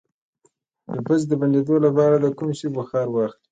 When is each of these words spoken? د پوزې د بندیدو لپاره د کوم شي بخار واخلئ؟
د 0.93 0.95
پوزې 1.05 1.25
د 1.29 1.33
بندیدو 1.41 1.75
لپاره 1.85 2.15
د 2.19 2.25
کوم 2.37 2.49
شي 2.59 2.67
بخار 2.77 3.07
واخلئ؟ 3.11 3.39